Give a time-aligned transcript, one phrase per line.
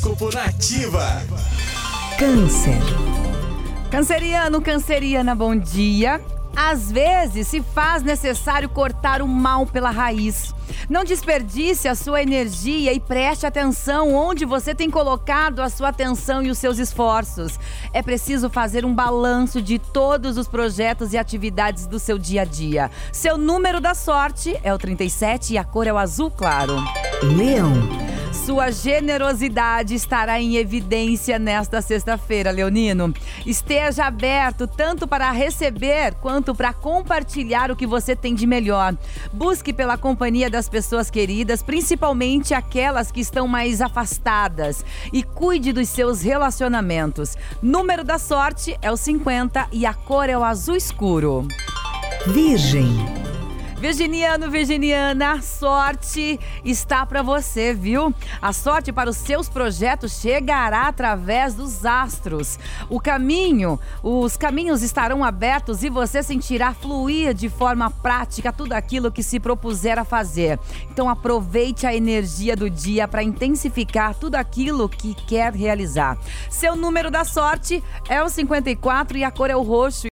[0.00, 1.22] Horóscopo Nativa.
[2.18, 2.78] Câncer.
[3.90, 6.22] Canceriano, canceriana, bom dia.
[6.56, 10.54] Às vezes se faz necessário cortar o mal pela raiz.
[10.88, 16.42] Não desperdice a sua energia e preste atenção onde você tem colocado a sua atenção
[16.42, 17.58] e os seus esforços.
[17.92, 22.46] É preciso fazer um balanço de todos os projetos e atividades do seu dia a
[22.46, 22.90] dia.
[23.12, 26.76] Seu número da sorte é o 37 e a cor é o azul claro.
[27.22, 28.09] Leão.
[28.32, 33.12] Sua generosidade estará em evidência nesta sexta-feira, Leonino.
[33.44, 38.96] Esteja aberto tanto para receber quanto para compartilhar o que você tem de melhor.
[39.32, 45.88] Busque pela companhia das pessoas queridas, principalmente aquelas que estão mais afastadas, e cuide dos
[45.88, 47.36] seus relacionamentos.
[47.60, 51.46] Número da sorte é o 50 e a cor é o azul escuro.
[52.26, 53.19] Virgem.
[53.80, 58.14] Virginiano, Virginiana, a sorte está para você, viu?
[58.42, 62.58] A sorte para os seus projetos chegará através dos astros.
[62.90, 69.10] O caminho, os caminhos estarão abertos e você sentirá fluir de forma prática tudo aquilo
[69.10, 70.58] que se propuser a fazer.
[70.90, 76.18] Então aproveite a energia do dia para intensificar tudo aquilo que quer realizar.
[76.50, 80.06] Seu número da sorte é o 54 e a cor é o roxo.